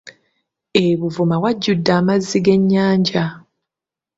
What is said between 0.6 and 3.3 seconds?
E Buvuma wajjudde amazzi g’ennyanja.